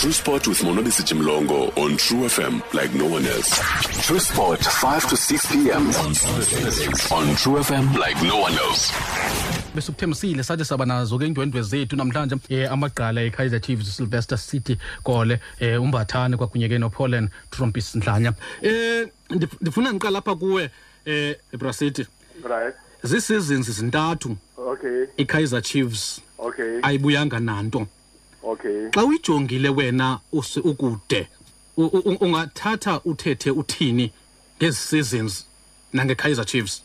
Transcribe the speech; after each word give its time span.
truSport 0.00 0.46
with 0.46 0.60
Monwabisi 0.62 1.02
Jimlongo 1.02 1.72
on 1.78 1.96
True 1.96 2.26
FM 2.28 2.60
like 2.74 2.92
no 2.94 3.06
one 3.06 3.24
else. 3.26 3.58
truSport, 4.06 4.58
5 4.62 5.08
to 5.08 5.16
6 5.16 5.46
p.m. 5.52 5.86
on 7.16 7.34
True 7.36 7.56
FM 7.64 7.96
like 7.98 8.20
no 8.22 8.36
one 8.40 8.52
else. 8.58 8.92
besikuthembisile 9.74 10.42
sathi 10.42 10.64
saba 10.64 10.84
nazo 10.86 11.18
ke 11.18 11.26
indwendwe 11.26 11.62
zethu 11.62 11.96
namhlanje 11.96 12.34
um 12.34 12.72
amagqala 12.72 13.20
ekaizer 13.22 13.60
chiefs 13.60 13.96
sylvester 13.96 14.38
city 14.38 14.78
kole 15.02 15.40
um 15.60 15.82
umbathane 15.82 16.36
kwakunye 16.36 16.68
ke 16.68 16.78
nopoland 16.78 17.28
trompies 17.50 17.94
ndlanya 17.94 18.32
um 18.62 19.10
ndifuna 19.60 19.92
ndiqala 19.92 20.18
apha 20.18 20.34
kuwe 20.36 20.70
um 21.06 21.34
ebracity 21.52 22.06
Right. 22.44 22.74
zii-seasons 23.02 23.70
zintathu 23.70 24.36
Okay. 24.58 25.04
ikaizer 25.16 25.62
chiefs 25.62 26.20
Okay. 26.38 26.78
ayibuyanga 26.82 27.40
nanto 27.40 27.86
Okay. 28.56 28.90
xa 28.90 29.04
uyijongile 29.04 29.68
wena 29.68 30.18
usi- 30.32 30.60
ukude 30.60 31.28
u- 31.76 31.84
u- 31.84 32.16
ungathatha 32.20 33.00
uthethe 33.04 33.50
uthini 33.50 34.12
ngezi 34.58 34.76
seasons 34.76 35.46
nangekaizer 35.92 36.44
chiefs 36.46 36.82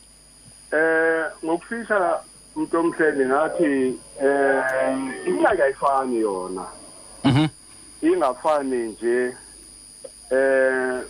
Eh 0.72 1.26
ngokufisha 1.46 2.20
umuntu 2.56 2.80
omhleli 2.80 3.26
ngathi 3.26 3.96
eh 4.24 5.28
iminyaka 5.28 5.64
ayifani 5.64 6.20
yona. 6.20 6.66
Mhm. 7.24 7.48
Ingafani 8.02 8.78
nje 8.78 9.36
eh 10.32 11.02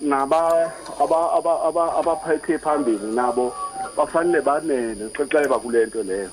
naba 0.00 0.72
aba 1.00 1.32
aba 1.38 1.62
aba 1.68 1.94
abaphethe 1.96 2.58
phambili 2.58 3.06
nabo 3.14 3.54
bafanele 3.96 4.40
banene 4.40 5.08
xexeba 5.12 5.58
kulento 5.58 6.02
leyo. 6.02 6.30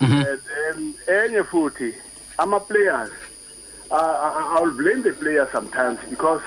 And 0.00 0.40
then 0.48 0.94
enye 1.06 1.42
futhi 1.44 1.94
ama 2.38 2.60
players 2.60 3.10
I, 3.90 3.96
I, 3.96 4.58
I'll 4.58 4.70
blame 4.70 5.02
the 5.02 5.12
players 5.12 5.48
sometimes 5.52 5.98
because 6.10 6.42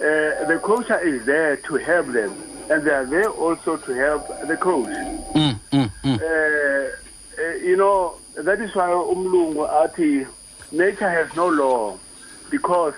uh, 0.00 0.44
the 0.46 0.58
coach 0.62 0.90
is 1.04 1.24
there 1.26 1.56
to 1.56 1.74
help 1.76 2.06
them, 2.08 2.32
and 2.70 2.84
they 2.84 2.90
are 2.90 3.04
there 3.04 3.28
also 3.28 3.76
to 3.76 3.92
help 3.92 4.26
the 4.46 4.56
coach. 4.56 4.88
mm, 5.34 5.58
mm, 5.70 5.90
mm. 6.02 6.20
Uh, 6.20 7.42
uh, 7.42 7.54
you 7.56 7.76
know, 7.76 8.14
that 8.36 8.60
is 8.60 8.74
why 8.74 8.88
Umlungu 8.88 9.68
Ati, 9.68 10.26
nature 10.72 11.08
has 11.10 11.34
no 11.36 11.48
law, 11.48 11.98
because 12.50 12.94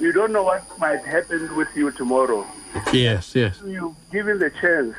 you 0.00 0.12
don't 0.12 0.32
know 0.32 0.42
what 0.42 0.62
might 0.78 1.04
happen 1.04 1.56
with 1.56 1.68
you 1.74 1.90
tomorrow. 1.92 2.44
yes 2.92 3.34
yes 3.34 3.60
You 3.64 3.96
given 4.12 4.38
the 4.40 4.50
chance, 4.50 4.94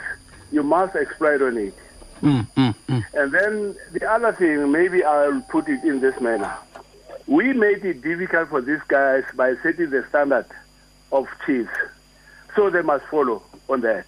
you 0.51 0.63
must 0.63 0.95
exploit 0.95 1.41
on 1.41 1.57
it. 1.57 1.77
Mm, 2.21 2.47
mm, 2.55 2.75
mm. 2.87 3.03
And 3.13 3.31
then 3.31 3.75
the 3.91 4.09
other 4.09 4.31
thing, 4.33 4.71
maybe 4.71 5.03
I'll 5.03 5.41
put 5.41 5.67
it 5.69 5.83
in 5.83 5.99
this 5.99 6.19
manner. 6.19 6.53
We 7.27 7.53
made 7.53 7.83
it 7.85 8.01
difficult 8.01 8.49
for 8.49 8.61
these 8.61 8.81
guys 8.87 9.23
by 9.35 9.55
setting 9.63 9.89
the 9.89 10.05
standard 10.09 10.45
of 11.11 11.27
chiefs. 11.45 11.71
So 12.55 12.69
they 12.69 12.81
must 12.81 13.05
follow 13.05 13.43
on 13.67 13.81
that. 13.81 14.05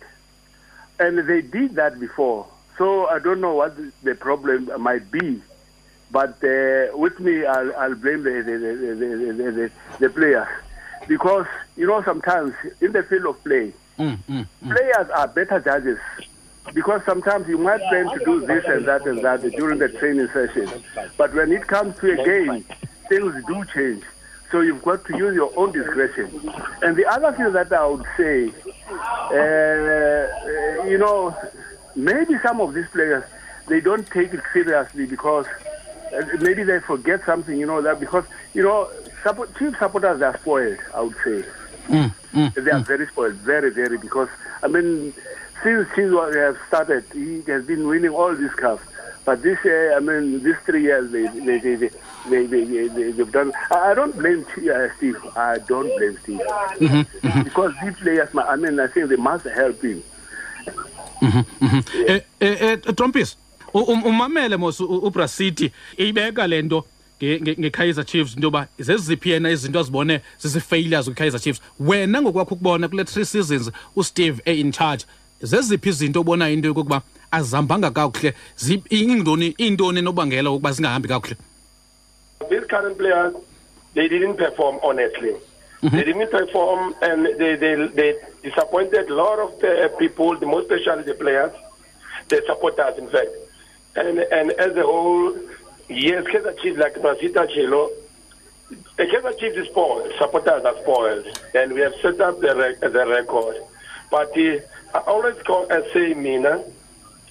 And 0.99 1.19
they 1.27 1.41
did 1.41 1.75
that 1.75 1.99
before. 1.99 2.47
So 2.77 3.07
I 3.07 3.19
don't 3.19 3.41
know 3.41 3.55
what 3.55 3.75
the 4.03 4.15
problem 4.15 4.69
might 4.81 5.09
be. 5.11 5.41
But 6.11 6.41
uh, 6.43 6.95
with 6.97 7.19
me, 7.19 7.45
I'll, 7.45 7.75
I'll 7.75 7.95
blame 7.95 8.23
the, 8.23 8.31
the, 8.31 8.57
the, 8.57 8.75
the, 8.75 9.33
the, 9.33 9.51
the, 9.51 9.71
the 9.99 10.09
players. 10.09 10.47
Because, 11.07 11.47
you 11.75 11.87
know, 11.87 12.01
sometimes 12.03 12.53
in 12.81 12.91
the 12.91 13.03
field 13.03 13.25
of 13.25 13.43
play, 13.43 13.73
Mm, 13.97 14.15
mm, 14.29 14.45
mm. 14.63 14.75
players 14.75 15.09
are 15.09 15.27
better 15.27 15.59
judges 15.59 15.97
because 16.73 17.01
sometimes 17.05 17.47
you 17.47 17.57
might 17.57 17.81
plan 17.89 18.09
to 18.17 18.25
do 18.25 18.45
this 18.45 18.65
and 18.65 18.85
that 18.85 19.05
and 19.05 19.23
that 19.23 19.41
during 19.41 19.79
the 19.79 19.89
training 19.89 20.27
session. 20.27 20.69
But 21.17 21.33
when 21.33 21.51
it 21.51 21.67
comes 21.67 21.97
to 21.99 22.19
a 22.19 22.25
game, 22.25 22.65
things 23.09 23.33
do 23.45 23.65
change. 23.65 24.03
So 24.51 24.61
you've 24.61 24.83
got 24.83 25.05
to 25.05 25.17
use 25.17 25.35
your 25.35 25.51
own 25.57 25.71
discretion. 25.73 26.29
And 26.81 26.95
the 26.95 27.05
other 27.05 27.31
thing 27.33 27.51
that 27.51 27.71
I 27.73 27.85
would 27.85 28.05
say, 28.15 28.49
uh, 29.31 30.85
you 30.87 30.97
know, 30.97 31.35
maybe 31.95 32.37
some 32.39 32.61
of 32.61 32.73
these 32.73 32.87
players, 32.87 33.23
they 33.67 33.81
don't 33.81 34.07
take 34.09 34.33
it 34.33 34.41
seriously 34.53 35.05
because 35.05 35.45
uh, 36.13 36.21
maybe 36.39 36.63
they 36.63 36.79
forget 36.79 37.25
something, 37.25 37.59
you 37.59 37.65
know, 37.65 37.81
that 37.81 37.99
because, 37.99 38.23
you 38.53 38.63
know, 38.63 38.89
support, 39.23 39.53
chief 39.57 39.77
supporters 39.77 40.21
are 40.21 40.37
spoiled, 40.39 40.77
I 40.93 41.01
would 41.01 41.15
say. 41.15 41.43
Mm, 41.87 42.13
mm. 42.33 42.53
They 42.53 42.71
are 42.71 42.79
very 42.79 43.07
spoiled, 43.07 43.33
very, 43.35 43.71
very, 43.71 43.97
because, 43.97 44.29
I 44.63 44.67
mean, 44.67 45.13
since 45.63 45.87
he 45.95 46.01
have 46.03 46.57
started, 46.67 47.03
he 47.13 47.41
has 47.51 47.65
been 47.65 47.87
winning 47.87 48.11
all 48.11 48.35
these 48.35 48.53
cups. 48.53 48.83
But 49.25 49.41
this 49.41 49.57
year, 49.65 49.95
I 49.95 49.99
mean, 49.99 50.41
these 50.41 50.55
three 50.65 50.83
years, 50.83 51.11
they, 51.11 51.27
they, 51.27 51.57
they, 51.57 51.89
they, 52.29 52.45
they, 52.45 52.87
they, 52.87 53.11
have 53.11 53.31
done. 53.31 53.51
I 53.71 53.93
don't 53.93 54.17
blame 54.17 54.45
uh, 54.45 54.87
Steve. 54.95 55.17
I 55.35 55.57
don't 55.67 55.89
blame 55.97 56.17
Steve. 56.23 56.39
Mm-hmm, 56.39 57.27
mm-hmm. 57.27 57.43
Because 57.43 57.73
these 57.83 57.95
players, 57.97 58.29
I 58.37 58.55
mean, 58.55 58.79
I 58.79 58.87
think 58.87 59.09
they 59.09 59.17
must 59.17 59.45
help 59.45 59.81
him. 59.81 60.01
Mm-hmm, 61.21 61.65
mm-hmm. 61.65 61.97
Yeah. 61.97 62.11
Eh, 62.13 62.21
eh, 62.39 62.71
eh 62.71 62.93
Trompies, 62.93 63.35
umamele 63.73 64.57
mos 64.57 64.79
ubrasiti 64.79 65.71
ibeka 65.97 66.47
le 66.47 66.61
nto 66.61 66.85
ngekaizer 67.23 68.05
chiefs 68.05 68.35
into 68.35 68.47
yoba 68.47 68.67
zeziphi 68.79 69.29
yena 69.29 69.49
izinto 69.49 69.79
azibone 69.79 70.21
zizi-failures 70.39 71.05
kwi-kaizer 71.05 71.39
chiefs 71.39 71.61
wena 71.79 72.21
ngokwakho 72.21 72.55
ukubona 72.55 72.87
kule 72.87 73.03
three 73.03 73.25
seasons 73.25 73.71
usteve 73.95 74.41
e-in 74.45 74.71
charge 74.71 75.05
zeziphi 75.41 75.89
izinto 75.89 76.19
obonayo 76.21 76.53
into 76.53 76.67
yokokuba 76.67 77.01
azihambanga 77.31 77.91
kakuhle 77.91 78.33
zi- 78.57 78.83
intoni 78.89 79.47
intoni 79.57 79.99
enobangela 79.99 80.51
ukuba 80.51 80.71
zingahambi 80.71 81.07
kakuhle 81.07 81.35
these 82.49 82.65
current 82.69 82.97
players, 82.97 83.33
they 83.93 84.07
didn't 84.07 84.37
perform 84.37 84.79
honestly. 84.83 85.33
Mhm. 85.83 85.91
They 85.91 86.03
didn't 86.05 86.31
perform, 86.31 86.95
and 87.01 87.25
they, 87.39 87.55
they, 87.55 87.75
they 87.87 88.15
disappointed 88.43 89.09
a 89.09 89.13
lot 89.13 89.39
of 89.39 89.59
the 89.59 89.85
uh, 89.85 89.87
people, 89.97 90.35
the 90.37 90.45
most 90.45 90.71
especially 90.71 91.03
the 91.03 91.13
players, 91.15 91.51
the 92.29 92.41
supporters, 92.47 92.97
in 92.99 93.07
fact. 93.09 93.29
And 93.95 94.19
and 94.19 94.51
as 94.51 94.75
a 94.77 94.83
whole, 94.83 95.35
yes, 95.89 96.23
Kaizer 96.25 96.57
Chiefs, 96.61 96.77
like 96.77 96.95
Brasita 96.95 97.47
Chelo, 97.53 97.89
the 98.97 99.03
uh, 99.03 99.07
Kaizer 99.11 99.37
Chiefs 99.39 99.57
is 99.57 99.67
spoiled. 99.67 100.11
Supporters 100.19 100.63
are 100.63 100.75
spoiled, 100.83 101.25
and 101.53 101.73
we 101.73 101.81
have 101.81 101.93
set 102.01 102.21
up 102.21 102.39
the, 102.39 102.55
rec- 102.55 102.79
the 102.79 103.05
record. 103.07 103.57
But 104.09 104.31
uh, 104.37 104.59
I 104.93 104.99
always 104.99 105.41
call 105.43 105.67
say, 105.93 106.13
Mina, 106.13 106.63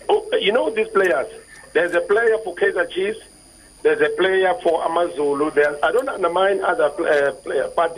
oh, 0.09 0.29
you 0.41 0.53
know 0.53 0.71
these 0.71 0.89
players. 0.89 1.27
There's 1.73 1.95
a 1.95 2.01
player 2.01 2.39
for 2.45 2.55
Kaizer 2.55 2.91
Chiefs. 2.91 3.19
There's 3.83 4.01
a 4.01 4.11
player 4.17 4.55
for 4.63 4.85
Amazulu. 4.85 5.51
There, 5.53 5.85
I 5.85 5.93
don't 5.93 6.09
undermine 6.09 6.61
other 6.63 6.85
uh, 6.87 7.33
players, 7.33 7.73
but 7.77 7.97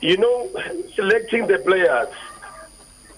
you 0.00 0.16
know, 0.16 0.50
selecting 0.94 1.46
the 1.46 1.58
players 1.58 2.08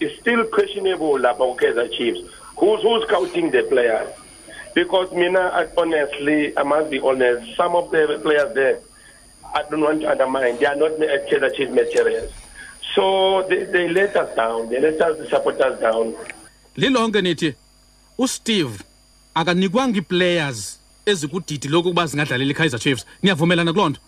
is 0.00 0.18
still 0.20 0.44
questionable 0.46 1.16
about 1.16 1.56
Kaizer 1.58 1.92
Chiefs. 1.96 2.20
Who's 2.56 2.82
who's 2.82 3.04
scouting 3.04 3.50
the 3.50 3.62
players? 3.64 4.08
Because 4.74 5.10
Mina, 5.12 5.40
I, 5.40 5.68
honestly, 5.76 6.56
I 6.56 6.62
must 6.62 6.90
be 6.90 7.00
honest. 7.00 7.56
Some 7.56 7.74
of 7.74 7.90
the 7.90 8.18
players 8.22 8.54
there, 8.54 8.80
I 9.54 9.62
don't 9.68 9.80
want 9.80 10.00
to 10.02 10.10
undermine. 10.10 10.58
They 10.58 10.66
are 10.66 10.76
not 10.76 10.92
Kaizer 10.92 11.54
Chiefs 11.54 11.72
materials. 11.72 12.32
So 12.98 13.46
they, 13.48 13.62
they 13.64 13.88
let 13.88 14.16
us 14.16 14.34
down. 14.34 14.68
They 14.70 14.80
let 14.80 15.00
us 15.00 15.28
support 15.30 15.60
us 15.60 15.80
down. 15.80 16.14
lilonke 16.76 17.20
nithi 17.22 17.54
uSteve 18.18 18.78
akanikwanga 19.34 19.96
ii-players 19.96 20.80
ezikudidi 21.06 21.68
lokuba 21.68 22.06
zingadlalela 22.06 22.50
iKaizer 22.50 22.80
Chiefs 22.80 23.06
niyavumelana 23.22 23.72
kuloo 23.72 23.88
nto 23.88 24.00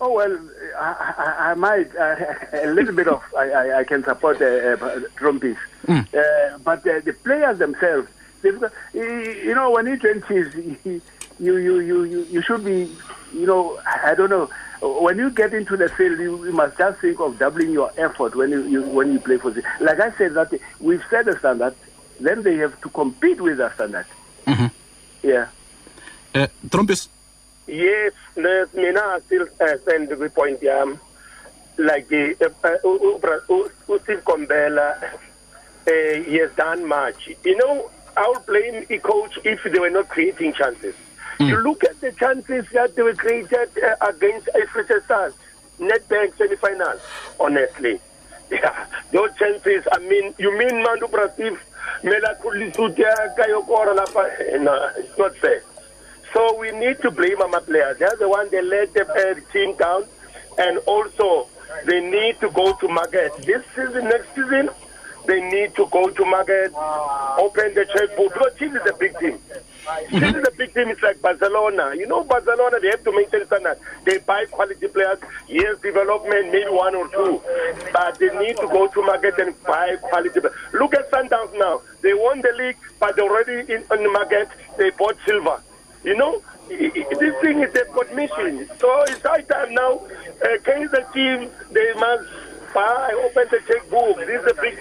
Oh 0.00 0.12
well, 0.12 0.38
I, 0.80 0.94
I, 1.18 1.50
I 1.50 1.54
might 1.54 1.90
uh, 1.96 2.16
a 2.52 2.66
little 2.66 2.94
bit 2.94 3.08
of 3.08 3.20
I, 3.36 3.50
I, 3.50 3.78
I 3.80 3.84
can 3.84 4.04
support 4.04 4.40
uh, 4.40 4.46
uh, 4.46 5.00
Trompies, 5.16 5.56
uh, 5.88 6.58
but 6.64 6.86
uh, 6.86 7.00
the 7.04 7.12
players 7.24 7.58
themselves, 7.58 8.08
they've 8.42 8.62
you 8.94 9.20
you 9.44 9.54
know, 9.54 9.70
when 9.70 9.86
you 9.86 9.96
train 9.98 10.22
Chiefs, 10.26 10.54
you, 10.84 11.02
you 11.38 11.78
you 11.78 12.02
you 12.04 12.22
you 12.24 12.42
should 12.42 12.64
be, 12.64 12.90
you 13.32 13.46
know, 13.46 13.80
I 13.86 14.14
don't 14.14 14.30
know. 14.30 14.50
When 14.80 15.18
you 15.18 15.30
get 15.30 15.54
into 15.54 15.76
the 15.76 15.88
field, 15.88 16.20
you, 16.20 16.44
you 16.44 16.52
must 16.52 16.78
just 16.78 17.00
think 17.00 17.18
of 17.18 17.38
doubling 17.38 17.72
your 17.72 17.90
effort 17.96 18.36
when 18.36 18.50
you, 18.50 18.62
you 18.66 18.82
when 18.82 19.12
you 19.12 19.18
play 19.18 19.36
for 19.38 19.50
the. 19.50 19.62
Like 19.80 20.00
I 20.00 20.16
said, 20.16 20.34
that 20.34 20.52
we've 20.80 21.02
set 21.10 21.26
a 21.26 21.38
standard, 21.38 21.74
then 22.20 22.42
they 22.42 22.56
have 22.56 22.80
to 22.82 22.88
compete 22.88 23.40
with 23.40 23.60
us 23.60 23.72
and 23.80 23.94
that 23.94 24.06
standard. 24.42 24.70
Yeah. 25.22 25.48
um 26.34 26.48
Trompies 26.68 27.08
Yes, 27.66 28.12
les 28.36 28.66
mina 28.74 29.00
I 29.00 29.20
still 29.26 29.46
uh, 29.60 29.76
stand 29.82 30.08
the 30.08 30.30
point 30.30 30.64
um 30.66 30.98
like 31.76 32.08
the 32.08 32.34
uh, 32.40 32.48
uh, 32.64 32.76
uh, 32.84 33.54
uh, 33.54 33.94
uh, 33.94 33.98
Steve 34.02 34.24
Komphela 34.24 34.96
uh, 35.88 36.22
he 36.24 36.36
has 36.36 36.50
done 36.56 36.86
much. 36.86 37.28
You 37.44 37.56
know, 37.56 37.90
I'll 38.18 38.40
blame 38.40 38.84
the 38.88 38.98
coach 38.98 39.38
if 39.44 39.62
they 39.62 39.78
were 39.78 39.90
not 39.90 40.08
creating 40.08 40.52
chances. 40.54 40.94
You 41.38 41.56
look 41.58 41.84
at 41.84 42.00
the 42.00 42.10
chances 42.12 42.66
that 42.72 42.96
they 42.96 43.02
were 43.02 43.14
created 43.14 43.68
uh, 43.78 43.94
against 44.10 44.48
Africa 44.60 45.00
Stars, 45.04 45.34
Nedbank 45.78 46.36
semi-final, 46.36 46.98
honestly. 47.40 48.00
Yeah, 48.50 48.86
those 49.12 49.30
chances, 49.38 49.86
I 49.92 49.98
mean, 49.98 50.34
you 50.38 50.50
mean 50.56 50.82
Mandu 50.84 51.06
Pratif, 51.10 51.58
Mela 52.02 52.34
Kulisutia, 52.42 53.36
Kayokora, 53.36 53.94
Lapa, 53.94 54.24
no, 54.58 54.74
it's 54.96 55.18
not 55.18 55.36
fair. 55.36 55.62
So 56.32 56.56
we 56.58 56.70
need 56.72 56.96
to 57.02 57.10
blame 57.10 57.42
our 57.42 57.60
players. 57.60 57.98
They're 57.98 58.16
the 58.18 58.26
one 58.28 58.48
that 58.50 58.64
let 58.64 58.94
the 58.94 59.04
uh, 59.06 59.52
team 59.52 59.76
down. 59.76 60.04
and 60.58 60.78
also 60.86 61.46
they 61.84 62.00
need 62.00 62.40
to 62.40 62.50
go 62.50 62.72
to 62.74 62.88
market 62.88 63.32
this 63.38 63.62
season, 63.74 64.04
next 64.08 64.34
season. 64.34 64.68
They 65.28 65.42
need 65.50 65.74
to 65.76 65.86
go 65.92 66.08
to 66.08 66.24
market, 66.24 66.72
open 67.36 67.74
the 67.74 67.84
checkbook 67.92 68.32
because 68.32 68.52
Chiefs 68.58 68.76
is 68.76 68.86
a 68.88 68.94
big 68.96 69.12
team. 69.18 69.38
Chiefs 70.08 70.36
is 70.38 70.46
a 70.48 70.50
big 70.56 70.72
team. 70.72 70.88
It's 70.88 71.02
like 71.02 71.20
Barcelona. 71.20 71.92
You 71.94 72.06
know, 72.06 72.24
Barcelona 72.24 72.80
they 72.80 72.88
have 72.88 73.04
to 73.04 73.12
maintain 73.12 73.44
standard. 73.44 73.78
They 74.06 74.18
buy 74.24 74.46
quality 74.46 74.88
players. 74.88 75.18
Yes, 75.46 75.76
development 75.82 76.46
maybe 76.50 76.70
one 76.70 76.94
or 76.94 77.08
two, 77.08 77.42
but 77.92 78.18
they 78.18 78.30
need 78.38 78.56
to 78.56 78.68
go 78.68 78.88
to 78.88 79.02
market 79.02 79.34
and 79.38 79.52
buy 79.64 79.96
quality. 80.00 80.40
players. 80.40 80.56
Look 80.72 80.94
at 80.94 81.10
Sundowns 81.10 81.52
now. 81.58 81.82
They 82.00 82.14
won 82.14 82.40
the 82.40 82.52
league, 82.56 82.78
but 82.98 83.14
they're 83.16 83.28
already 83.30 83.70
in 83.70 83.84
on 83.90 84.02
the 84.02 84.08
market. 84.10 84.48
They 84.78 84.88
bought 84.96 85.18
silver. 85.26 85.60
You 86.04 86.16
know, 86.16 86.40
this 86.70 87.34
thing 87.42 87.60
is 87.60 87.70
they've 87.74 87.92
got 87.92 88.14
mission. 88.14 88.66
So 88.80 89.02
it's 89.02 89.20
high 89.20 89.42
time 89.42 89.74
now. 89.74 89.98
Uh, 90.40 90.56
Kaizer 90.64 91.04
team, 91.12 91.50
they 91.70 91.92
must 92.00 92.28
buy, 92.74 93.12
open 93.24 93.46
the 93.50 93.58
checkbook. 93.66 94.16
This 94.26 94.40
is 94.40 94.46
a 94.46 94.54
big 94.62 94.78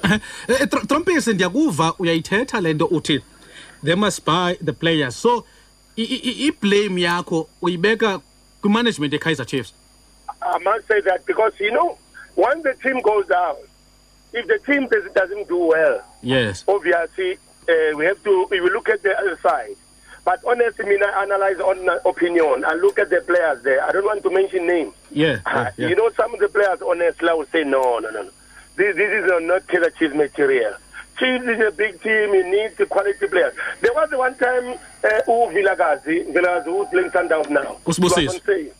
Tr- 0.70 0.86
Trompies 0.86 1.26
ndiyakuva 1.26 1.94
uyayithetha 1.98 2.60
lento 2.60 2.86
uthi 2.86 3.20
they 3.84 3.94
must 3.94 4.24
buy 4.24 4.54
the 4.64 4.72
players 4.72 5.16
so 5.22 5.44
i- 5.96 6.02
i- 6.02 6.20
i- 6.30 6.46
i-blame 6.46 7.00
yakho 7.02 7.48
uyibeka 7.62 8.20
kwi-management 8.62 9.12
ye-kaizer 9.12 9.44
chiefs 9.46 9.74
I 10.42 10.58
must 10.58 10.88
say 10.88 11.00
that 11.02 11.26
because, 11.26 11.52
you 11.60 11.70
know, 11.70 11.98
once 12.36 12.62
the 12.62 12.72
team 12.82 13.00
goes 13.02 13.26
down, 13.26 13.56
if 14.32 14.46
the 14.46 14.58
team 14.58 14.88
does, 14.88 15.04
doesn't 15.14 15.48
do 15.48 15.58
well, 15.58 16.00
yes 16.22 16.64
obviously 16.68 17.32
uh, 17.68 17.96
we 17.98 18.06
have 18.06 18.22
to 18.24 18.42
if 18.50 18.62
we 18.64 18.70
look 18.70 18.88
at 18.88 19.02
the 19.02 19.10
other 19.18 19.36
side. 19.42 19.76
But 20.24 20.40
honestly, 20.46 20.84
I 20.84 20.88
mean, 20.88 21.02
I 21.02 21.22
analyze 21.22 21.60
on 21.60 21.88
uh, 21.88 21.98
opinion. 22.04 22.64
I 22.66 22.74
look 22.74 22.98
at 22.98 23.10
the 23.10 23.20
players 23.22 23.62
there. 23.62 23.82
I 23.84 23.90
don't 23.92 24.04
want 24.04 24.22
to 24.22 24.30
mention 24.30 24.66
names. 24.66 24.94
yeah, 25.10 25.38
yeah, 25.46 25.70
yeah. 25.76 25.88
You 25.88 25.96
know, 25.96 26.10
some 26.10 26.34
of 26.34 26.40
the 26.40 26.48
players, 26.48 26.80
honestly, 26.82 27.28
I 27.28 27.34
would 27.34 27.50
say, 27.50 27.64
no, 27.64 27.98
no, 27.98 28.10
no, 28.10 28.22
no. 28.22 28.30
This, 28.76 28.96
this 28.96 29.10
is 29.12 29.30
not 29.42 29.66
Kaizer 29.66 29.94
Chiefs 29.98 30.14
material. 30.14 30.74
Chiefs 31.18 31.44
is 31.46 31.60
a 31.60 31.70
big 31.70 32.00
team. 32.02 32.34
It 32.34 32.46
needs 32.46 32.76
the 32.76 32.86
quality 32.86 33.26
players. 33.26 33.54
There 33.80 33.92
was 33.94 34.10
one 34.12 34.34
time, 34.36 34.78
uh, 35.04 35.22
who 35.26 35.48
Vilakazi, 35.52 36.32
Vilakazi, 36.32 36.64
who's 36.64 36.88
playing 36.88 37.10
Sundowns 37.10 37.50
now. 37.50 37.78
Are 38.28 38.40
saying. 38.46 38.70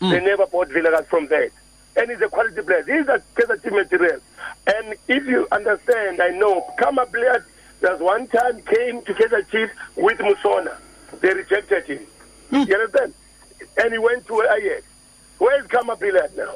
They 0.00 0.20
never 0.20 0.46
bought 0.46 0.68
Vilakazi 0.68 1.06
from 1.06 1.26
that. 1.28 1.50
And 1.96 2.10
he's 2.10 2.20
a 2.20 2.28
quality 2.28 2.62
player. 2.62 2.82
These 2.82 3.08
are 3.08 3.22
Kaizer 3.36 3.62
Chiefs 3.62 3.74
material. 3.74 4.20
And 4.66 4.94
if 5.08 5.26
you 5.26 5.48
understand, 5.50 6.20
I 6.20 6.28
know, 6.30 6.64
Kama 6.78 7.06
Blair, 7.06 7.44
there's 7.80 8.00
one 8.00 8.26
time 8.28 8.60
came 8.62 9.02
to 9.02 9.14
Kaizer 9.14 9.48
Chiefs 9.50 9.72
with 9.96 10.18
Musona. 10.18 10.76
They 11.20 11.32
rejected 11.34 11.84
him. 11.84 12.00
You 12.50 12.60
understand? 12.74 13.14
And 13.76 13.92
he 13.92 13.98
went 13.98 14.26
to 14.26 14.42
Ajax. 14.42 14.82
Where 15.38 15.60
is 15.60 15.66
Kama 15.66 15.96
Bilad 15.96 16.36
now? 16.36 16.54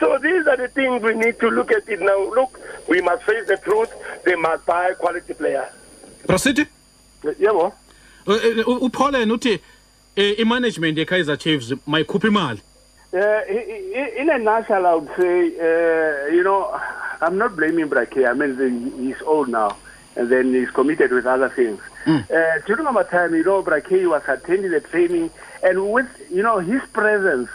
So 0.00 0.18
these 0.18 0.46
are 0.46 0.56
the 0.56 0.68
things 0.68 1.02
we 1.02 1.14
need 1.14 1.38
to 1.40 1.48
look 1.50 1.70
at 1.72 1.88
it 1.88 2.00
now. 2.00 2.18
Look, 2.34 2.58
we 2.88 3.00
must 3.02 3.22
face 3.24 3.46
the 3.46 3.56
truth. 3.58 3.90
They 4.24 4.36
must 4.36 4.64
buy 4.66 4.94
quality 4.94 5.34
players. 5.34 5.68
brasithi 6.26 6.66
yebo 7.40 7.72
upaul 8.80 9.12
yena 9.14 9.34
uthi 9.34 9.60
i-management 10.16 10.98
ye-kaizer 10.98 11.36
chiefs 11.38 11.72
mayikhupha 11.86 12.28
imali 12.28 12.60
Uh, 13.14 13.18
i- 13.18 13.92
i- 13.94 14.12
in 14.22 14.30
a 14.30 14.38
nutshell, 14.38 14.86
I 14.86 14.94
would 14.94 15.08
say, 15.18 15.38
uh, 15.60 16.34
you 16.34 16.42
know, 16.42 16.80
I'm 17.20 17.36
not 17.36 17.54
blaming 17.56 17.86
Brake. 17.88 18.16
I 18.24 18.32
mean, 18.32 18.56
he's 19.02 19.20
old 19.26 19.48
now, 19.48 19.76
and 20.16 20.28
then 20.28 20.52
he's 20.52 20.70
committed 20.70 21.10
with 21.12 21.26
other 21.26 21.48
things. 21.48 21.80
Uh, 22.06 22.24
during 22.66 22.86
our 22.86 23.04
time, 23.04 23.34
you 23.34 23.44
know, 23.44 23.62
Brake 23.62 23.90
was 23.90 24.22
attending 24.28 24.70
the 24.70 24.80
training, 24.80 25.30
and 25.62 25.92
with, 25.92 26.08
you 26.30 26.42
know, 26.42 26.58
his 26.58 26.82
presence 26.92 27.48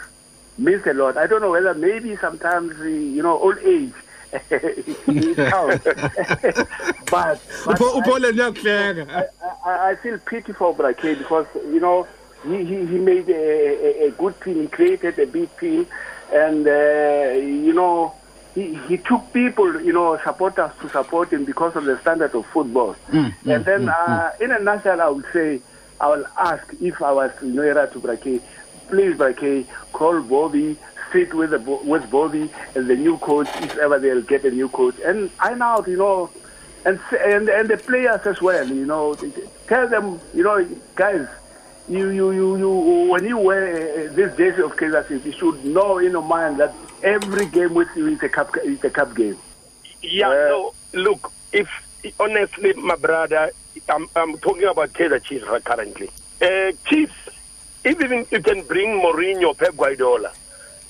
means 0.56 0.86
a 0.86 0.94
lot. 0.94 1.16
I 1.16 1.26
don't 1.26 1.40
know 1.42 1.50
whether 1.50 1.74
maybe 1.74 2.16
sometimes, 2.16 2.78
you 2.80 3.22
know, 3.22 3.38
old 3.38 3.58
age. 3.58 3.92
it 4.50 5.36
counts. 5.50 5.84
but, 5.84 6.66
but 7.10 7.40
Upho- 7.78 7.96
I- 7.96 8.00
upaul 8.00 8.20
yena 8.24 8.50
uyakuhleka 8.52 9.08
I, 9.08 9.70
I, 9.70 9.90
I 9.90 9.94
feel 9.96 10.18
pity 10.18 10.52
for 10.52 10.74
Brake 10.74 11.00
because 11.18 11.46
you 11.64 11.80
know 11.80 12.06
he, 12.44 12.64
he, 12.64 12.84
he 12.86 12.98
made 12.98 13.28
a, 13.30 14.04
a, 14.04 14.08
a 14.08 14.10
good 14.12 14.38
team. 14.42 14.60
He 14.62 14.66
created 14.68 15.18
a 15.18 15.26
big 15.26 15.48
team, 15.58 15.86
and 16.32 16.66
uh, 16.68 17.32
you 17.40 17.72
know 17.72 18.14
he, 18.58 18.74
he 18.88 18.96
took 18.98 19.32
people, 19.32 19.80
you 19.82 19.92
know, 19.92 20.18
supporters 20.24 20.70
to 20.80 20.88
support 20.88 21.32
him 21.32 21.44
because 21.44 21.76
of 21.76 21.84
the 21.84 21.98
standard 22.00 22.34
of 22.34 22.44
football. 22.46 22.96
and 23.12 23.64
then, 23.64 23.88
uh, 23.88 24.32
in 24.40 24.50
a 24.50 24.58
nutshell, 24.58 25.00
I 25.00 25.08
would 25.08 25.26
say 25.32 25.60
I 26.00 26.08
will 26.08 26.26
ask 26.36 26.64
if 26.80 27.00
I 27.02 27.12
was 27.12 27.30
you 27.42 27.52
know 27.52 27.62
era 27.62 27.88
to 27.92 27.98
Brake, 27.98 28.42
please 28.88 29.16
Brake, 29.16 29.66
call 29.92 30.20
Bobby. 30.22 30.76
Sit 31.10 31.32
with 31.32 31.52
the, 31.52 31.58
with 31.58 32.10
Bobby 32.10 32.50
and 32.74 32.86
the 32.86 32.94
new 32.94 33.16
coach 33.16 33.48
if 33.62 33.78
ever 33.78 33.98
they'll 33.98 34.20
get 34.20 34.44
a 34.44 34.50
new 34.50 34.68
coach 34.68 34.94
and 35.02 35.30
iron 35.40 35.62
out 35.62 35.88
you 35.88 35.96
know 35.96 36.30
and 36.84 37.00
and 37.12 37.48
and 37.48 37.68
the 37.68 37.76
players 37.78 38.20
as 38.26 38.40
well. 38.42 38.66
You 38.68 38.86
know, 38.86 39.14
tell 39.66 39.88
them, 39.88 40.20
you 40.34 40.42
know, 40.42 40.64
guys, 40.94 41.26
you 41.88 42.10
you 42.10 42.30
you, 42.32 42.56
you 42.58 42.70
when 43.10 43.24
you 43.24 43.38
wear 43.38 44.08
uh, 44.10 44.12
this 44.12 44.36
jersey 44.36 44.62
of 44.62 44.76
Kansas 44.76 45.08
City, 45.08 45.30
you 45.30 45.36
should 45.36 45.64
know 45.64 45.98
in 45.98 46.12
your 46.12 46.22
mind 46.22 46.60
that 46.60 46.74
every 47.02 47.46
game 47.46 47.74
with 47.74 47.88
you 47.96 48.08
is 48.08 48.22
a 48.22 48.28
cup 48.28 48.54
is 48.64 48.82
a 48.84 48.90
cup 48.90 49.14
game. 49.14 49.36
Yeah, 50.02 50.28
Uh, 50.28 50.48
so 50.48 50.74
look, 50.94 51.32
if 51.52 51.68
honestly, 52.20 52.72
my 52.74 52.96
brother, 52.96 53.50
I'm, 53.88 54.08
I'm 54.14 54.38
talking 54.38 54.64
about 54.64 54.92
Kaizer 54.92 55.22
Chiefs 55.22 55.44
currently. 55.64 56.10
Uh, 56.40 56.72
Chiefs, 56.86 57.14
even 57.84 58.12
if 58.12 58.32
you 58.32 58.40
can 58.42 58.62
bring 58.62 59.00
Mourinho, 59.00 59.56
Pep 59.56 59.76
Guardiola 59.76 60.32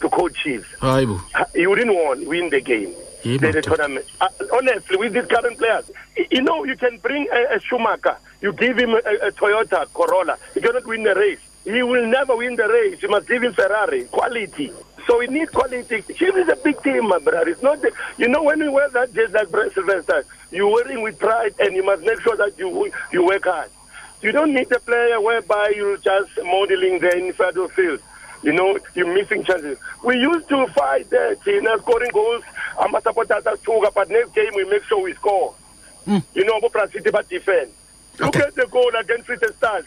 to 0.00 0.08
coach 0.08 0.34
Chiefs, 0.42 0.68
hayi 0.80 1.06
you 1.54 1.70
wouldn't 1.70 1.92
want 1.92 2.26
win 2.26 2.50
the 2.50 2.60
game. 2.60 2.94
Yebo, 3.22 3.40
the, 3.40 3.52
the 3.52 3.62
tournament. 3.62 4.06
Uh, 4.20 4.28
honestly, 4.52 4.96
with 4.96 5.12
these 5.12 5.26
current 5.26 5.58
players, 5.58 5.90
you 6.30 6.40
know, 6.42 6.64
you 6.64 6.76
can 6.76 6.98
bring 6.98 7.26
a, 7.32 7.56
a 7.56 7.60
Schumacher, 7.60 8.16
you 8.40 8.52
give 8.52 8.78
him 8.78 8.90
a, 8.90 8.98
a 8.98 9.32
Toyota 9.32 9.86
Corolla, 9.92 10.38
he 10.54 10.60
cannot 10.60 10.86
win 10.86 11.02
the 11.02 11.14
race. 11.14 11.40
He 11.64 11.82
will 11.82 12.06
never 12.06 12.36
win 12.36 12.54
the 12.56 12.68
race. 12.68 13.02
You 13.02 13.08
must 13.10 13.26
give 13.26 13.42
him 13.42 13.52
Ferrari, 13.54 14.04
quality. 14.04 14.72
So 15.08 15.18
we 15.18 15.26
need 15.26 15.50
quality. 15.50 16.02
Chiefs 16.02 16.36
is 16.36 16.48
a 16.50 16.56
big 16.56 16.82
team, 16.82 17.08
my 17.08 17.18
brother. 17.18 17.48
It's 17.48 17.62
not, 17.62 17.80
the, 17.80 17.90
you 18.18 18.28
know, 18.28 18.42
when 18.42 18.58
you 18.60 18.70
wear 18.70 18.90
that 18.90 19.14
jersey 19.14 19.32
like 19.32 19.50
Brett 19.50 19.72
Sylvester, 19.72 20.22
you're 20.50 20.70
wearing 20.70 21.00
with 21.02 21.18
pride 21.18 21.54
and 21.58 21.74
you 21.74 21.82
must 21.82 22.02
make 22.02 22.20
sure 22.20 22.36
that 22.36 22.58
you 22.58 22.92
you 23.10 23.24
work 23.24 23.44
hard. 23.44 23.70
You 24.20 24.32
don't 24.32 24.52
need 24.52 24.70
a 24.70 24.78
player 24.80 25.18
whereby 25.18 25.72
you're 25.74 25.96
just 25.96 26.30
modeling 26.44 26.98
the 27.00 27.16
infield 27.16 27.72
field. 27.72 28.00
You 28.42 28.52
know, 28.52 28.78
you're 28.94 29.12
missing 29.14 29.44
chances. 29.44 29.78
We 30.04 30.18
used 30.18 30.46
to 30.50 30.66
fight 30.68 31.10
uh, 31.10 31.34
China 31.36 31.78
scoring 31.78 32.10
goals. 32.12 32.44
I'm 32.78 32.94
a 32.94 33.00
supporter 33.00 33.40
but 33.94 34.10
next 34.10 34.34
game 34.34 34.52
we 34.54 34.64
make 34.64 34.84
sure 34.84 35.02
we 35.02 35.14
score. 35.14 35.54
You 36.06 36.44
know, 36.44 36.60
Bopra 36.60 36.92
City 36.92 37.10
but 37.10 37.28
defend. 37.30 37.70
Look 38.18 38.28
Okay. 38.36 38.46
at 38.46 38.54
the 38.56 38.66
goal 38.66 38.90
against 39.00 39.24
Free 39.26 39.38
Stars. 39.56 39.86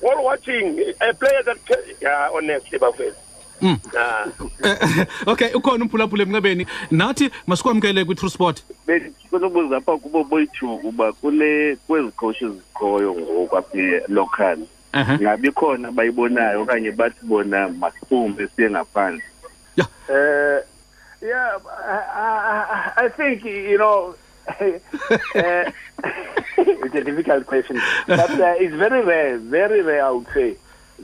While 0.00 0.24
watching 0.24 0.80
a 1.00 1.14
player 1.14 1.42
that, 1.44 1.58
yeah, 2.00 2.28
honestly, 2.32 2.78
Buffett. 2.78 3.14
Ah. 3.16 3.20
Eh, 3.62 5.06
okay 5.26 5.52
ukhona 5.54 5.84
umphulaphula 5.84 6.22
emncebeni 6.22 6.66
nathi 6.90 7.30
masikwamkele 7.46 8.04
kwi-true 8.04 8.30
sport? 8.30 8.62
Bekuzobuza 8.86 9.76
apha 9.76 9.96
kubo 9.96 10.24
boyithu 10.24 10.74
uba 10.74 11.12
kule 11.12 11.76
kwezi 11.86 12.10
khoshi 12.10 12.48
zikhoyo 12.48 13.14
ngoku 13.14 13.56
apha 13.56 14.00
local 14.08 14.58
ngabi 14.94 15.50
khona 15.50 15.92
bayibonayo 15.92 16.62
okanye 16.62 16.90
bathi 16.90 17.26
bona 17.26 17.68
masiphume 17.68 18.48
siye 18.56 18.70
ngaphandle. 18.70 19.22
Yeah 19.76 19.88
Uh, 20.08 20.60
yeah, 21.22 21.56
I 21.78 22.92
I 22.96 23.08
think 23.08 23.44
you 23.44 23.78
know. 23.78 24.14
uh, 24.48 25.70
it's 26.58 26.94
a 26.94 27.04
difficult 27.04 27.46
question, 27.46 27.80
but 28.08 28.30
uh, 28.40 28.54
it's 28.58 28.74
very 28.74 29.02
rare, 29.04 29.38
very 29.38 29.82
rare. 29.82 30.04
I 30.04 30.10
would 30.10 30.26
say, 30.34 30.56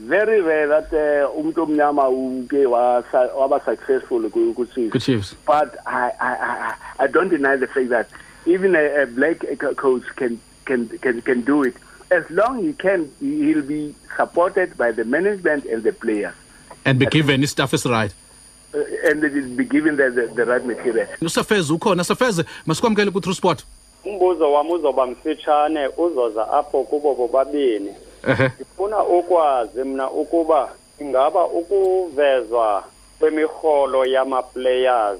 very 0.07 0.41
rare 0.41 0.67
that 0.67 0.93
uh, 0.93 1.39
umuntu 1.39 1.61
omnyama 1.63 2.09
uke 2.09 2.65
wasa- 2.65 3.31
waba 3.37 3.59
successful 3.65 4.29
ku 4.29 4.53
ku 4.53 4.65
Chiefs. 4.99 5.35
But 5.45 5.75
I, 5.85 6.11
I, 6.19 6.31
I, 6.41 6.75
I 7.03 7.07
don't 7.07 7.29
deny 7.29 7.55
the 7.57 7.67
fact 7.67 7.89
that 7.89 8.07
even 8.45 8.75
a, 8.75 9.03
a 9.03 9.05
black 9.05 9.43
coach 9.75 10.03
can, 10.15 10.39
can, 10.65 10.87
can, 10.99 11.21
can 11.21 11.41
do 11.41 11.63
it. 11.63 11.75
As 12.11 12.23
long 12.29 12.63
he 12.63 12.73
can, 12.73 13.11
he'll 13.19 13.61
be 13.61 13.93
supported 14.17 14.75
by 14.77 14.91
the 14.91 15.03
management 15.05 15.65
and 15.65 15.83
the 15.83 15.91
players. 15.93 16.33
and 16.85 16.97
be 16.99 17.05
given 17.05 17.43
i-staff 17.43 17.71
esiright 17.71 18.11
Uh, 18.71 18.77
and 19.09 19.23
it 19.23 19.33
will 19.33 19.55
be 19.57 19.65
given 19.65 19.95
the, 19.97 20.11
the, 20.11 20.27
the 20.35 20.45
right 20.45 20.63
material. 20.65 21.07
usafeze 21.21 21.73
ukhona 21.73 22.03
safeze 22.03 22.43
masikwamkele 22.65 23.11
kwi-true 23.11 23.35
sport 23.35 23.63
umbuzo 24.05 24.51
wam 24.53 24.69
uzoba 24.71 25.05
mfitshane 25.07 25.87
uzoza 25.97 26.53
apho 26.53 26.83
kubo 26.83 27.15
bobabini 27.15 27.91
ehe 28.27 28.49
ndifuna 28.55 29.03
ukwazi 29.03 29.83
mna 29.83 30.11
ukuba 30.11 30.69
ingaba 31.01 31.45
ukuvezwa 31.45 32.83
kwemirholo 33.19 34.05
yamaplayers 34.05 35.19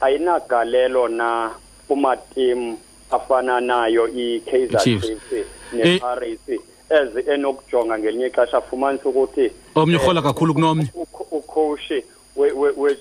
ayinagalelo 0.00 1.08
na 1.08 1.50
kumatim 1.88 2.76
afana 3.10 3.60
nayo 3.60 4.08
i-kaizer 4.08 4.80
Chiefs. 4.80 5.06
chiefs 5.06 5.32
Eh. 5.32 5.44
neparis 5.72 6.40
ezi 6.90 7.30
enokujonga 7.30 7.98
ngelinye 7.98 8.26
ixesha 8.26 8.56
afumanise 8.58 9.08
ukuthi 9.08 9.52
omnye 9.74 9.96
urhola 9.96 10.22
kakhulu 10.22 10.54
kunomnye 10.54 10.88
ukho- 10.94 11.26
ukhoshi 11.30 12.04
we- 12.36 12.52
we- 12.52 12.74
we- 12.76 12.98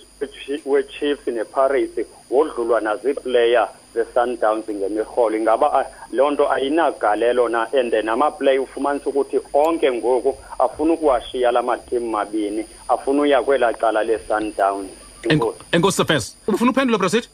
we-chiefs 0.65 1.27
nepirates 1.27 2.05
wodlulwa 2.31 2.81
naziiplayer 2.81 3.69
ze-sundowns 3.95 4.69
ngemirholo 4.69 5.37
ingaba 5.37 5.67
ah, 5.79 5.85
loo 6.11 6.31
nto 6.31 6.51
ayinagalelo 6.51 7.49
na 7.49 7.67
and 7.73 7.93
namaplayer 7.93 8.61
ufumanisa 8.61 9.09
ukuthi 9.09 9.39
onke 9.53 9.91
ngoku 9.91 10.37
afuna 10.59 10.93
ukuwashiya 10.93 11.51
la 11.51 11.61
matimu 11.61 12.09
mabini 12.09 12.65
afuna 12.87 13.21
uya 13.21 13.43
kwelaa 13.43 13.73
cala 13.73 14.03
le-sundowns 14.03 14.89
enkosi 15.71 15.97
sefes 15.97 16.37
ufuna 16.47 16.71
uphendula 16.71 16.97
brasithi 16.97 17.29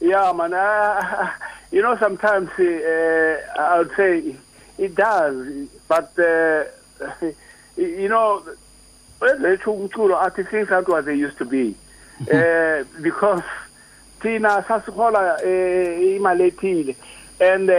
Yeah, 0.00 0.32
man. 0.32 0.52
Uh, 0.52 1.30
you 1.72 1.80
know, 1.80 1.96
sometimes 1.96 2.50
uh, 2.58 3.40
I 3.58 3.78
would 3.78 3.92
say 3.96 4.36
it 4.76 4.94
does, 4.94 5.68
but 5.88 6.12
uh, 6.18 6.64
you 7.76 8.08
know, 8.08 8.42
let's 9.20 9.62
umculo 9.62 10.20
athi 10.20 10.42
things 10.50 10.70
aren't 10.70 10.88
what 10.88 11.06
they 11.06 11.14
used 11.14 11.38
to 11.38 11.46
be, 11.46 11.74
uh, 12.30 12.84
because 13.00 13.42
thina 14.24 14.62
sasihola 14.68 15.36
uh, 15.36 16.16
imali 16.16 16.46
ethile, 16.50 16.94
and 17.40 17.68
uh, 17.70 17.74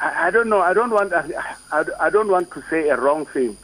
I 0.00 0.28
I 0.28 0.30
don't 0.30 0.48
know. 0.48 0.60
I 0.60 0.72
don't 0.72 0.90
want. 0.90 1.12
I, 1.12 1.84
I, 2.00 2.10
don't 2.10 2.28
want 2.28 2.50
to 2.52 2.62
say 2.70 2.88
a 2.88 2.96
wrong 2.96 3.26
thing, 3.26 3.56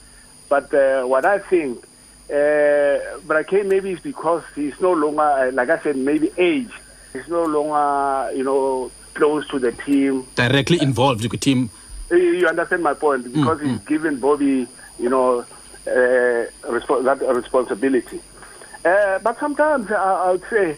but 0.48 0.72
uh, 0.74 1.04
what 1.04 1.24
I 1.24 1.38
think. 1.38 1.82
Uh, 2.30 2.98
but 3.26 3.36
I 3.36 3.42
can 3.42 3.68
maybe 3.68 3.90
it's 3.90 4.02
because 4.02 4.44
he's 4.54 4.78
no 4.80 4.92
longer, 4.92 5.50
like 5.52 5.68
I 5.70 5.78
said, 5.82 5.96
maybe 5.96 6.30
age. 6.38 6.70
He's 7.12 7.26
no 7.28 7.44
longer, 7.44 8.32
you 8.36 8.44
know, 8.44 8.90
close 9.14 9.48
to 9.48 9.58
the 9.58 9.72
team. 9.72 10.26
directly 10.36 10.78
involved 10.80 11.22
with 11.22 11.32
the 11.32 11.38
team. 11.38 11.70
You- 12.10 12.46
understand 12.46 12.82
my 12.82 12.94
point 12.94 13.24
because 13.32 13.60
he's 13.60 13.78
given 13.80 14.18
Bobby, 14.20 14.66
you 14.98 15.08
know, 15.08 15.40
uh, 15.86 16.42
respo- 16.76 17.02
that 17.04 17.20
responsibility. 17.34 18.20
Uh, 18.84 19.18
but 19.20 19.38
sometimes 19.38 19.90
I, 19.90 19.94
I 20.26 20.30
would 20.32 20.44
say 20.50 20.76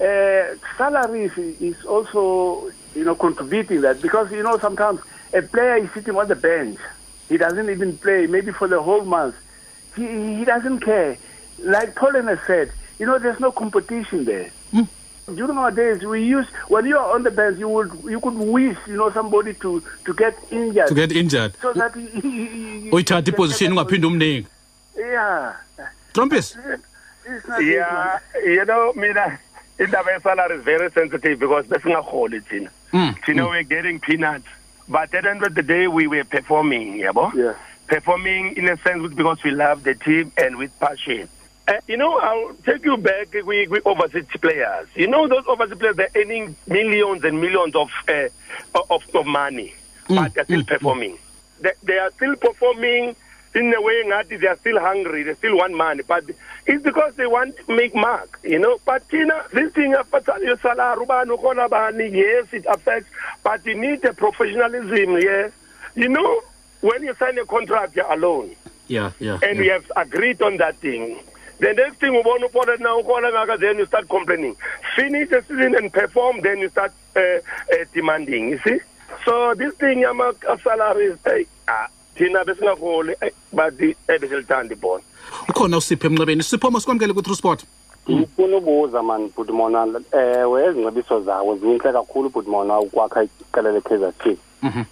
uh, 0.00 0.56
salaries 0.76 1.36
is 1.38 1.84
also, 1.84 2.70
you 2.94 3.04
know, 3.04 3.14
contributing 3.14 3.80
that 3.82 4.02
because 4.02 4.30
you 4.32 4.42
know 4.42 4.58
sometimes 4.58 5.00
a 5.32 5.42
player 5.42 5.76
is 5.76 5.90
sitting 5.92 6.16
on 6.16 6.28
the 6.28 6.34
bench, 6.36 6.78
he 7.28 7.36
doesn't 7.36 7.70
even 7.70 7.96
play 7.98 8.26
maybe 8.26 8.52
for 8.52 8.68
the 8.68 8.80
whole 8.82 9.04
month. 9.04 9.34
He 9.96 10.06
he 10.38 10.44
doesn't 10.44 10.80
care. 10.80 11.16
Like 11.60 11.94
Pollen 11.94 12.26
has 12.26 12.38
said, 12.46 12.72
you 12.98 13.06
know, 13.06 13.18
there's 13.18 13.40
no 13.40 13.52
competition 13.52 14.24
there. 14.24 14.50
During 15.34 15.56
our 15.56 15.70
days, 15.70 16.02
we 16.02 16.22
used 16.22 16.50
when 16.68 16.84
you 16.84 16.98
are 16.98 17.14
on 17.14 17.22
the 17.22 17.30
bench, 17.30 17.58
you 17.58 17.68
would 17.68 17.90
you 18.04 18.20
could 18.20 18.34
wish 18.34 18.76
you 18.86 18.96
know 18.96 19.10
somebody 19.10 19.54
to 19.54 19.82
to 20.04 20.12
get 20.14 20.36
injured. 20.50 20.88
To 20.88 20.94
get 20.94 21.12
injured. 21.12 21.54
So 21.62 21.72
that 21.72 21.94
he, 21.94 22.06
he, 22.20 22.46
he, 22.46 22.90
uyithatha 22.90 23.28
iposition 23.32 23.72
ungaphinde 23.72 24.06
umniki 24.06 24.46
Yeah, 24.98 25.52
trompies 26.12 26.58
yeah 27.60 28.18
you 28.44 28.64
know 28.64 28.92
mina 28.94 29.38
indaba 29.78 30.10
yesalary 30.18 30.58
is 30.58 30.64
very 30.64 30.90
sensitive 30.90 31.38
because 31.38 31.66
besingaholi 31.66 32.40
thina 32.40 32.70
Mm, 32.92 33.14
thina 33.24 33.48
we're 33.50 33.62
getting 33.64 33.98
peanuts 34.00 34.46
but 34.88 35.12
at 35.14 35.24
the 35.24 35.30
end 35.30 35.42
of 35.42 35.54
the 35.54 35.62
day 35.62 35.88
we 35.88 36.06
were 36.06 36.24
performing 36.24 36.98
yabo 36.98 37.32
Yeah. 37.34 37.54
performing 37.88 38.56
in 38.56 38.68
a 38.68 38.76
sense 38.78 39.12
because 39.14 39.42
we 39.42 39.50
love 39.50 39.82
the 39.82 39.94
team 39.94 40.32
and 40.36 40.56
with 40.56 40.72
passion 40.80 41.28
uh, 41.66 41.72
you 41.88 41.96
know, 41.96 42.18
I'll 42.18 42.52
take 42.66 42.84
you 42.84 42.98
back 42.98 43.32
We, 43.42 43.66
with 43.68 43.86
overseas 43.86 44.26
players. 44.38 44.86
You 44.94 45.06
know, 45.06 45.26
those 45.28 45.46
overseas 45.46 45.78
players, 45.78 45.96
they're 45.96 46.10
earning 46.14 46.54
millions 46.66 47.24
and 47.24 47.40
millions 47.40 47.74
of 47.74 47.88
uh, 48.06 48.28
of, 48.90 49.02
of 49.14 49.24
money, 49.24 49.72
but 50.08 50.34
they're 50.34 50.44
still 50.44 50.62
performing. 50.64 51.16
They, 51.62 51.72
they 51.82 51.96
are 51.96 52.10
still 52.18 52.36
performing 52.36 53.16
in 53.54 53.72
a 53.72 53.80
way 53.80 54.08
that 54.08 54.28
they 54.28 54.46
are 54.46 54.56
still 54.56 54.80
hungry, 54.80 55.22
they 55.22 55.34
still 55.34 55.56
want 55.56 55.74
money, 55.74 56.02
but 56.06 56.24
it's 56.66 56.82
because 56.82 57.14
they 57.14 57.26
want 57.26 57.56
to 57.56 57.76
make 57.76 57.94
mark, 57.94 58.40
you 58.42 58.58
know. 58.58 58.78
But 58.84 59.04
you 59.12 59.26
know, 59.26 59.42
this 59.52 59.72
thing 59.72 59.94
affects 59.94 60.28
your 60.42 60.58
salary, 60.58 61.04
ubani, 61.06 61.36
ukhona 61.36 61.68
bani, 61.68 62.08
yes, 62.08 62.46
it 62.52 62.66
affects, 62.66 63.10
but 63.42 63.64
you 63.64 63.74
need 63.74 64.04
a 64.04 64.12
professionalism, 64.12 65.18
yes. 65.18 65.52
You 65.94 66.08
know, 66.08 66.42
when 66.80 67.02
you 67.02 67.14
sign 67.14 67.38
a 67.38 67.46
contract, 67.46 67.96
you're 67.96 68.12
alone 68.12 68.56
yeah 68.86 69.12
yeah 69.18 69.38
and 69.42 69.58
we 69.58 69.68
have 69.68 69.90
agreed 69.96 70.40
on 70.42 70.56
that 70.58 70.76
thing. 70.76 71.18
The 71.60 71.72
next 71.72 72.00
thing 72.00 72.12
we 72.12 72.20
want 72.20 72.42
to 72.42 72.48
put 72.48 72.68
it 72.68 72.80
now, 72.80 73.00
then 73.56 73.78
you 73.78 73.86
start 73.86 74.08
complaining. 74.08 74.56
Finish 74.96 75.30
the 75.30 75.40
season 75.42 75.76
and 75.76 75.90
perform, 75.92 76.40
then 76.40 76.58
you 76.58 76.68
start 76.68 76.92
uh, 77.14 77.20
uh, 77.20 77.40
demanding. 77.94 78.50
You 78.50 78.58
see? 78.66 78.80
So 79.24 79.54
this 79.54 79.72
thing, 79.74 80.00
yama 80.00 80.34
salaries, 80.62 81.16
hey, 81.24 81.46
ah, 81.68 81.86
thina 82.14 82.44
besingaholi 82.44 83.16
eh, 83.20 83.32
bathi 83.52 83.90
eh, 83.90 84.14
ebeselithanda 84.16 84.74
ibhola. 84.74 85.02
Ukhona 85.48 85.76
usipho 85.76 86.06
emncebeni 86.06 86.42
sipho 86.42 86.70
masikwamkele 86.70 87.12
ku-true 87.12 87.36
sport. 87.36 87.64
Ngifuna 88.10 88.56
ubuza 88.56 89.02
mani 89.02 89.32
bhudimona 89.36 89.86
ewe 90.12 90.62
eh, 90.62 90.68
ezingcebiso 90.68 91.20
zawo 91.20 91.56
zinhle 91.56 91.92
kakhulu 91.92 92.28
bhudimona 92.30 92.80
ukwakha 92.80 93.22
iqela 93.22 93.72
le-kaizer 93.72 94.12
chief 94.22 94.38
mhm. 94.62 94.84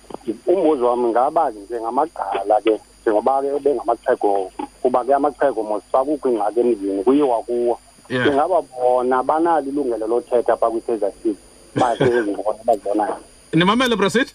umbuzo 0.46 0.86
wami 0.86 1.08
ngaba 1.08 1.50
njengamagqala 1.50 2.60
ke 2.64 2.80
njengoba 3.02 3.42
ke 3.42 3.58
bengamachego 3.64 4.52
kuba 4.82 5.04
ke 5.04 5.14
amachego 5.14 5.62
mosifakukho 5.62 6.28
ingxaki 6.28 6.60
emzini 6.60 7.04
kuyiwa 7.04 7.42
kuwo. 7.42 7.78
Ingaba 8.08 8.62
bona 8.62 9.22
banalo 9.22 9.68
ilungelo 9.68 10.06
lothetha 10.06 10.56
pha 10.56 10.70
kwi-kaizer 10.70 11.12
chief 11.22 11.36
bathe 11.74 12.04
ezibona 12.18 12.58
bazibonayo 12.64 13.16
nimamele 13.52 13.96
brasit 13.96 14.34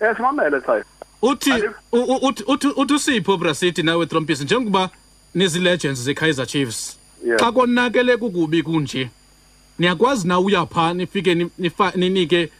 esimamele 0.00 0.60
sayo 0.60 0.84
uthi 1.30 1.52
Alo. 1.52 1.74
u- 1.92 1.98
u- 2.12 2.26
uthi 2.28 2.44
uthi 2.46 2.66
uthi 2.76 2.94
usipho 2.94 3.36
brasithi 3.36 3.82
nawe 3.82 4.06
trumpis 4.06 4.40
njengoba 4.40 4.90
nizi-legends 5.34 6.00
ze-kaizer 6.00 6.46
chiefs 6.46 6.96
Yeah. 7.24 7.38
xa 7.40 7.52
konakele 7.52 8.16
kukubi 8.16 8.62
kunje 8.62 9.10
niyakwazi 9.78 10.28
na 10.28 10.38
uya 10.40 10.66
phaa 10.66 10.94
nifike 10.94 11.34
ni- 11.34 11.50
nifa- 11.58 11.96
ninike 11.96 12.50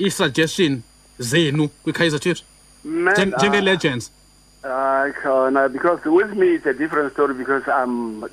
ii-suggestion 0.00 0.80
zenu 1.18 1.68
kwi-kaizer 1.68 2.20
chiefs 2.20 2.42
Man, 2.84 3.14
Njen- 3.14 3.32
uh, 3.32 3.38
njenge-legends 3.38 4.10
Uh, 4.64 5.12
Khona, 5.22 5.68
because 5.68 6.00
with 6.08 6.32
me 6.32 6.54
it's 6.54 6.66
a 6.66 6.72
different 6.72 7.12
story 7.12 7.34
because 7.34 7.64
I'm 7.68 8.24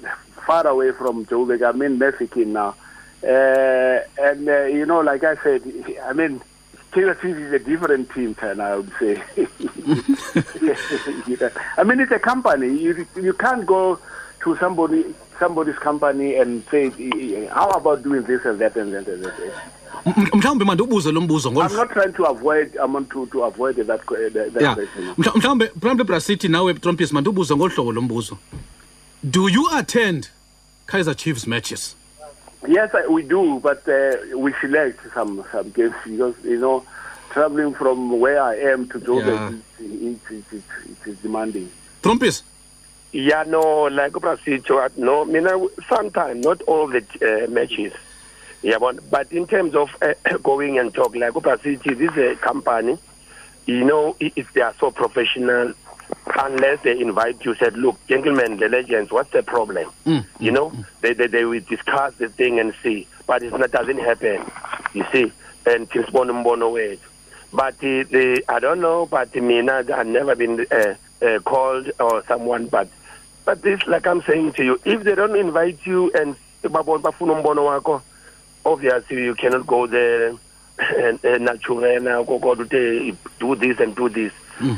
far 0.48 0.66
away 0.68 0.94
from 0.94 1.26
Joburg. 1.26 1.62
I'm 1.62 1.82
in 1.82 1.98
Mexican 1.98 2.54
now. 2.54 2.74
Uh, 3.22 4.00
and, 4.18 4.48
uh, 4.48 4.66
you 4.78 4.86
know, 4.86 5.02
like 5.02 5.24
I 5.26 5.36
said, 5.44 5.62
I 6.10 6.14
mean, 6.14 6.40
Taylor 6.94 7.18
Swift 7.20 7.40
is 7.40 7.54
a 7.54 7.60
different 7.60 8.12
team, 8.12 8.36
Tan, 8.36 8.60
I 8.60 8.76
would 8.76 8.92
say. 9.00 9.22
I 11.78 11.84
mean, 11.84 12.00
it's 12.00 12.12
a 12.12 12.20
company. 12.20 12.78
You, 12.78 13.06
you 13.16 13.34
can't 13.34 13.66
go 13.66 14.00
to 14.44 14.58
somebody 14.58 15.06
somebody's 15.40 15.78
company 15.80 16.36
and 16.36 16.64
say, 16.70 16.90
how 17.48 17.70
about 17.70 18.04
doing 18.04 18.22
this 18.24 18.46
and 18.46 18.60
that 18.60 18.76
and 18.76 18.94
that 18.94 19.08
and 19.08 19.24
that. 19.24 19.34
M- 20.06 20.14
m- 20.18 20.26
mhlawumbi 20.40 20.66
mandiwubuze 20.66 21.12
lo 21.12 21.22
mbuzo 21.22 21.50
I'm 21.50 21.76
not 21.76 21.90
trying 21.92 22.14
to 22.14 22.26
avoid, 22.26 22.76
I'm 22.78 23.06
to, 23.08 23.26
to 23.28 23.44
avoid 23.44 23.76
that, 23.76 23.88
that, 23.88 24.54
that 24.54 24.62
yeah 24.62 24.76
question. 24.76 25.16
Mhla- 25.18 25.34
mhlawumbi 25.36 25.70
mhlawumbi 25.76 26.04
brasithi 26.04 26.48
nawe 26.48 26.74
trompies 26.74 27.12
mandiwubuze 27.12 27.56
ngolu 27.56 27.74
hlobo 27.74 27.92
lo 27.92 28.02
mbuzo 28.02 28.38
do 29.24 29.50
you 29.50 29.68
attend 29.72 30.30
kaizer 30.86 31.16
chiefs 31.16 31.48
matches 31.48 31.96
Yes, 32.68 32.94
we 33.10 33.24
do, 33.24 33.60
but 33.60 33.88
uh, 33.90 34.38
we 34.38 34.54
select 34.62 35.00
some 35.14 35.44
some 35.52 35.70
games 35.72 35.96
because 36.06 36.36
you 36.44 36.60
know, 36.60 36.86
traveling 37.32 37.74
from 37.74 38.20
where 38.20 38.42
I 38.42 38.56
am 38.56 38.88
to 38.90 39.00
Joburg, 39.00 39.62
it's, 39.80 40.30
it's, 40.30 40.32
it's, 40.54 40.54
it's, 40.54 41.08
it's 41.08 41.22
demanding. 41.22 41.72
trompies 42.04 42.44
Yeah, 43.12 43.44
no, 43.48 43.84
like 43.86 44.14
Brasicho, 44.14 44.90
no, 44.98 45.22
I 45.24 45.26
mean, 45.26 45.70
sometimes, 45.90 46.46
not 46.46 46.62
all 46.64 46.88
the 46.88 47.04
uh, 47.22 47.50
matches. 47.52 47.94
Yeah, 48.62 48.78
but, 48.78 49.10
but 49.10 49.32
in 49.32 49.48
terms 49.48 49.74
of 49.74 49.90
uh, 50.04 50.14
going 50.44 50.78
and 50.78 50.94
talk, 50.94 51.16
like 51.16 51.34
Brasicho, 51.34 51.98
this 51.98 52.12
is 52.12 52.18
a 52.18 52.36
company, 52.36 52.98
you 53.66 53.84
know, 53.86 54.16
i- 54.22 54.32
if 54.36 54.54
they 54.54 54.62
are 54.62 54.76
so 54.80 54.92
professional, 54.92 55.74
unless 56.44 56.82
they 56.84 57.00
invite 57.00 57.44
you, 57.46 57.56
said, 57.56 57.76
look, 57.78 57.98
gentlemen, 58.08 58.58
the 58.58 58.70
legends, 58.70 59.12
what's 59.12 59.32
the 59.32 59.44
problem? 59.44 59.90
You 60.40 60.52
know, 60.52 60.74
they, 61.02 61.14
they, 61.14 61.28
they 61.28 61.46
will 61.46 61.60
discuss 61.62 62.14
the 62.16 62.30
thing 62.30 62.60
and 62.60 62.74
see, 62.84 63.08
but 63.28 63.44
it 63.44 63.52
doesn't 63.72 64.00
happen, 64.00 64.44
you 64.94 65.06
see, 65.12 65.32
and 65.66 65.90
Kingsbon 65.90 66.30
Mbono 66.44 66.74
way. 66.74 67.00
But 67.54 67.76
uh, 67.76 68.04
the, 68.10 68.44
I 68.48 68.60
don't 68.60 68.80
know, 68.82 69.06
but 69.06 69.36
Mina, 69.36 69.84
I've 69.94 70.08
never 70.08 70.36
been 70.36 70.66
uh, 70.72 70.96
uh, 71.22 71.40
called 71.40 71.92
or 72.00 72.24
someone, 72.26 72.68
but 72.68 72.88
but 73.44 73.62
this, 73.62 73.86
like 73.88 74.08
I'm 74.08 74.22
saying 74.22 74.54
to 74.54 74.64
you, 74.64 74.80
if 74.86 75.04
they 75.04 75.16
don't 75.16 75.36
invite 75.36 75.80
you 75.86 76.12
and 76.14 76.36
babon 76.62 77.02
bafuna 77.02 77.42
umbono 77.44 77.82
wakho, 77.82 78.02
obviously 78.66 79.24
you 79.24 79.36
cannot 79.36 79.68
go 79.68 79.86
there 79.88 80.30
and 80.80 81.24
and 81.26 81.48
naturena 81.48 82.26
go 82.26 82.40
go 82.40 82.56
to 82.56 82.64
do 83.40 83.56
this 83.56 83.80
and 83.80 83.96
do 83.96 84.08
this. 84.10 84.32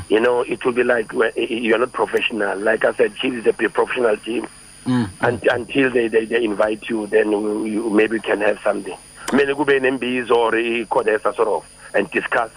You 0.08 0.20
know, 0.20 0.42
it 0.42 0.64
will 0.64 0.72
be 0.72 0.84
like 0.84 1.12
you're 1.36 1.78
not 1.78 1.92
professional. 1.92 2.58
Like 2.58 2.84
I 2.84 2.92
said, 2.94 3.14
Chiefs 3.16 3.36
is 3.36 3.46
a 3.46 3.52
professional 3.52 4.16
team. 4.16 4.46
And, 4.86 5.42
until 5.50 5.90
they, 5.90 6.08
they, 6.08 6.26
they 6.26 6.44
invite 6.44 6.88
you, 6.88 7.06
then 7.06 7.32
you, 7.32 7.64
you, 7.64 7.90
maybe 7.90 8.20
can 8.20 8.40
have 8.40 8.58
something. 8.62 8.96
Maybe 9.32 9.54
go 9.54 9.64
be 9.64 9.76
an 9.76 9.84
MBs 9.84 10.30
or 10.30 10.54
a 10.54 10.84
sort 11.32 11.48
of 11.48 11.66
and 11.94 12.10
discuss 12.10 12.50